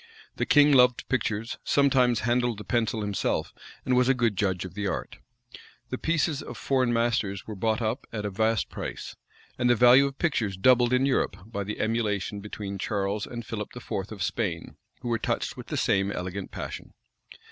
The 0.37 0.47
king 0.47 0.71
loved 0.71 1.07
pictures, 1.09 1.59
sometimes 1.63 2.21
handled 2.21 2.57
the 2.57 2.63
pencil 2.63 3.01
himself, 3.01 3.53
and 3.85 3.95
was 3.95 4.09
a 4.09 4.15
good 4.15 4.35
judge 4.35 4.65
of 4.65 4.73
the 4.73 4.87
art. 4.87 5.17
The 5.91 5.99
pieces 5.99 6.41
of 6.41 6.57
foreign 6.57 6.91
masters 6.91 7.45
were 7.45 7.53
bought 7.53 7.83
up 7.83 8.07
at 8.11 8.25
a 8.25 8.31
vast 8.31 8.67
price; 8.67 9.15
and 9.59 9.69
the 9.69 9.75
value 9.75 10.07
of 10.07 10.17
pictures 10.17 10.57
doubled 10.57 10.91
in 10.91 11.05
Europe 11.05 11.37
by 11.45 11.63
the 11.63 11.79
emulation 11.79 12.39
between 12.39 12.79
Charles 12.79 13.27
and 13.27 13.45
Philip 13.45 13.77
IV. 13.77 14.11
of 14.11 14.23
Spain, 14.23 14.75
who 15.01 15.07
were 15.07 15.19
touched 15.19 15.55
with 15.55 15.67
the 15.67 15.77
same 15.77 16.11
elegant 16.11 16.49
passion. 16.49 16.93